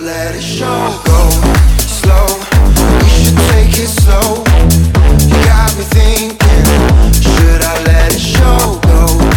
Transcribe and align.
let 0.00 0.34
it 0.34 0.42
show. 0.42 1.00
Go 1.04 1.30
slow, 1.78 2.26
we 3.00 3.08
should 3.08 3.36
take 3.52 3.74
it 3.78 3.88
slow. 3.88 4.44
You 5.28 5.38
got 5.44 5.76
me 5.76 5.84
thinking, 5.84 6.64
should 7.20 7.62
I 7.62 7.82
let 7.84 8.14
it 8.14 8.20
show? 8.20 8.80
Go 8.82 9.31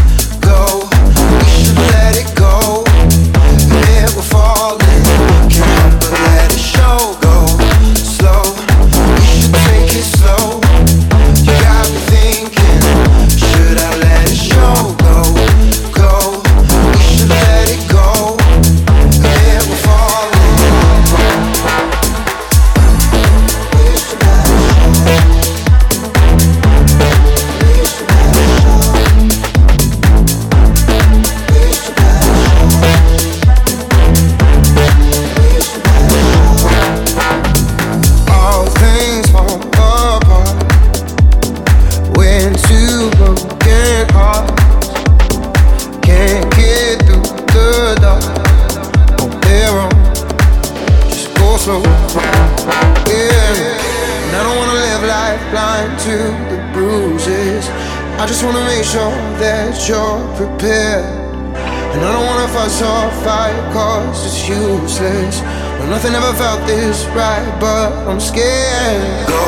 right, 67.16 67.48
but 67.60 67.92
I'm 68.08 68.20
scared. 68.20 69.28
Go 69.28 69.44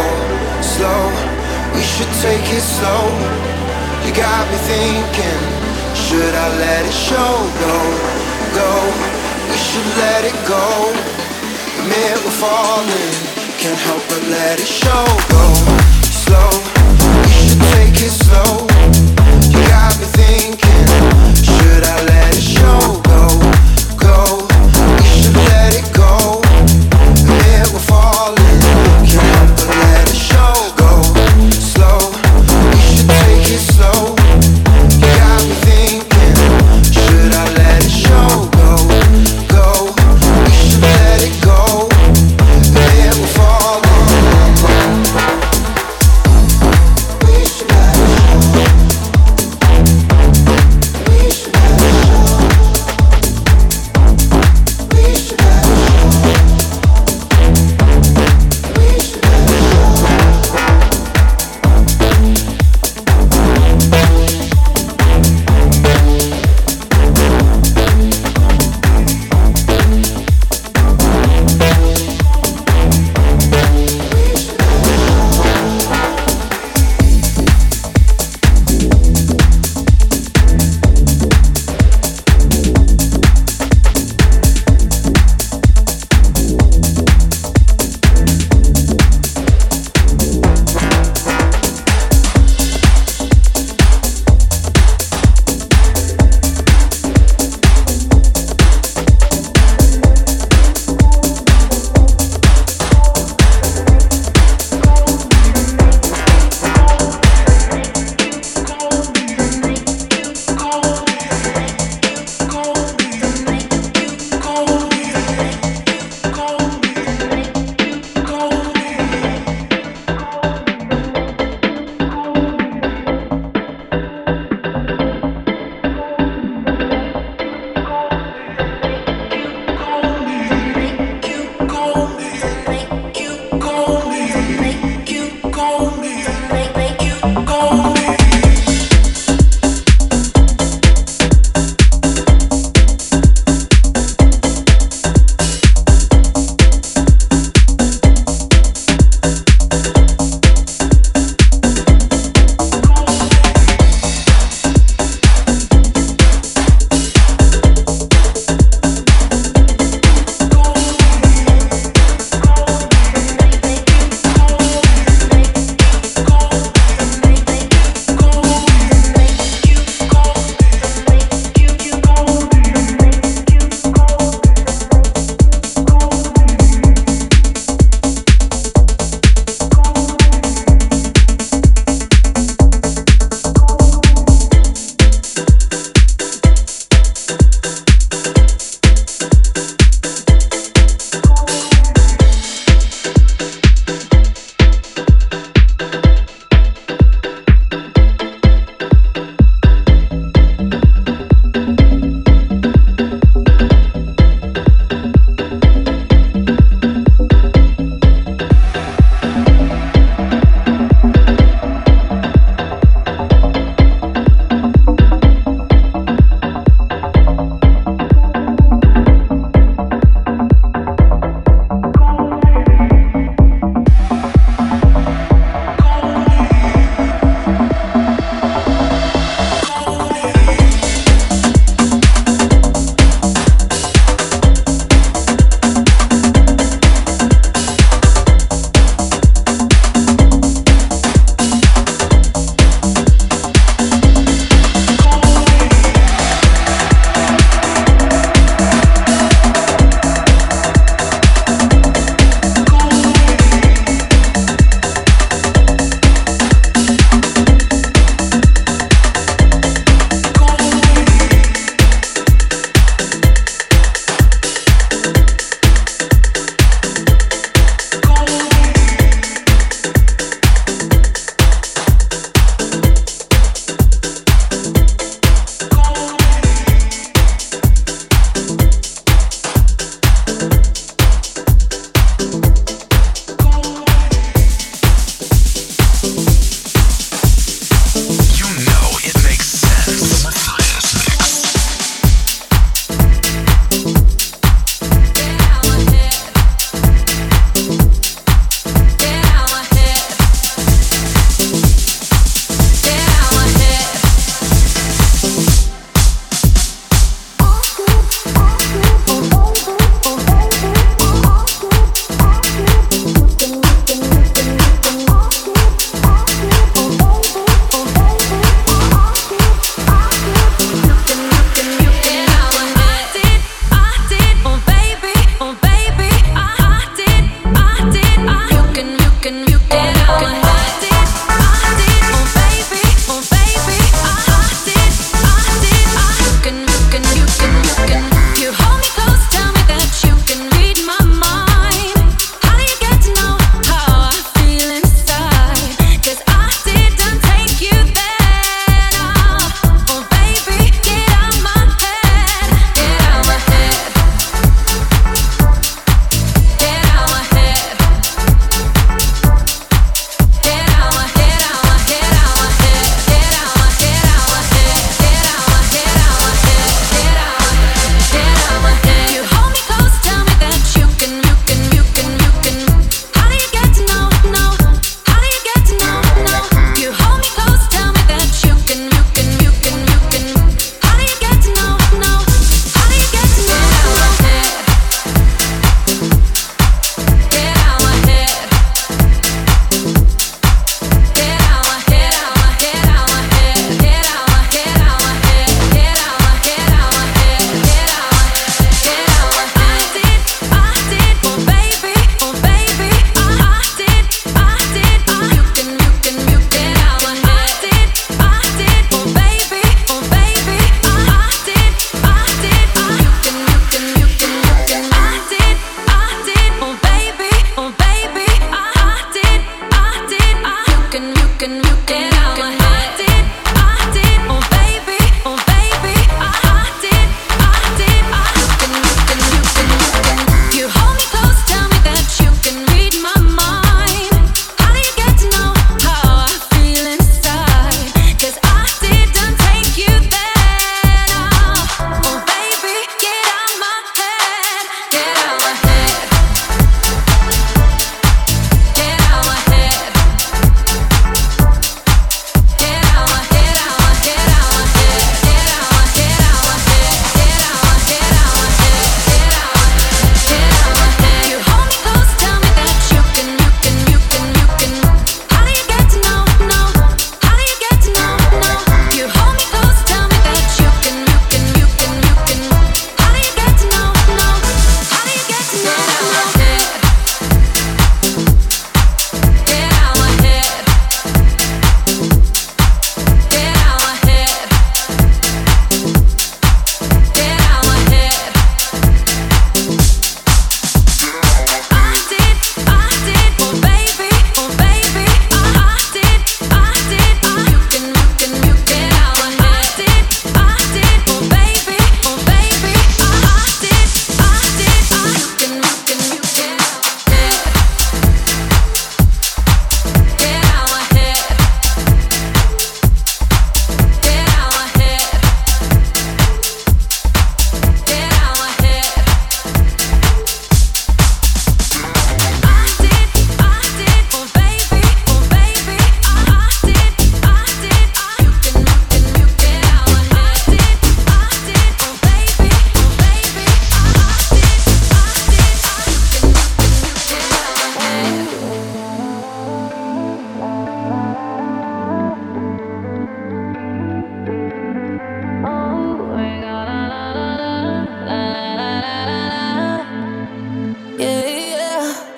slow, 0.64 1.12
we 1.75 1.81
should 1.84 2.12
take 2.24 2.48
it 2.48 2.64
slow. 2.64 3.04
You 4.08 4.16
got 4.16 4.48
me 4.50 4.58
thinking, 4.72 5.42
should 5.94 6.34
I 6.34 6.48
let 6.58 6.86
it 6.88 6.96
show? 6.96 7.34
Go, 7.60 7.75
go, 8.56 8.72
we 9.52 9.58
should 9.60 9.90
let 10.00 10.24
it 10.24 10.38
go. 10.48 10.64
Admit 11.84 12.16
we're 12.24 12.40
falling, 12.40 13.13
can't 13.60 13.80
help 13.88 14.03
but 14.08 14.24
let 14.32 14.60
it 14.60 14.68
show. 14.68 15.06
Go 15.27 15.44
slow, 16.24 16.51
we 17.22 17.32
should 17.36 17.62
take 17.75 18.00
it 18.00 18.15
slow. 18.15 18.63
You 19.51 19.60
got 19.68 19.91
me 20.00 20.08
thinking, 20.15 20.88
should 21.36 21.84
I 21.84 21.96
let 22.08 22.32
it 22.32 22.41
show? 22.41 22.80
Go, 23.03 23.27
go. 24.00 24.37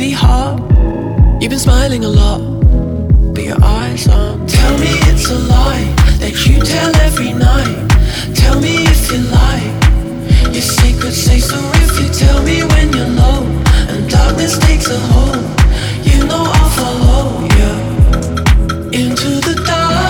heavy 0.00 0.12
heart. 0.12 0.58
You've 1.42 1.50
been 1.50 1.58
smiling 1.58 2.06
a 2.06 2.08
lot, 2.08 2.40
but 3.34 3.44
your 3.44 3.62
eyes 3.62 4.08
aren't. 4.08 4.48
Tell 4.48 4.78
me 4.78 4.88
it's 5.10 5.28
a 5.28 5.38
lie 5.38 5.84
that 6.20 6.46
you 6.46 6.58
tell 6.60 6.94
every 7.08 7.34
night. 7.34 7.76
Tell 8.34 8.58
me 8.58 8.84
if 8.92 9.12
you 9.12 9.18
lie. 9.36 9.66
Your 10.54 10.62
secrets 10.62 11.18
say 11.18 11.38
so 11.38 11.58
if 11.84 12.00
you 12.00 12.08
tell 12.14 12.42
me 12.42 12.62
when 12.62 12.92
you're 12.94 13.08
low 13.08 13.42
and 13.90 14.08
darkness 14.08 14.58
takes 14.58 14.88
a 14.88 14.98
hold. 15.12 15.44
You 16.02 16.24
know 16.24 16.44
I'll 16.58 16.70
follow 16.80 17.44
you 17.56 17.70
into 19.00 19.28
the 19.46 19.62
dark. 19.66 20.09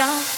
love. 0.00 0.29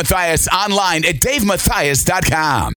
Mathias 0.00 0.48
online 0.48 1.04
at 1.04 1.16
davemathias.com. 1.16 2.79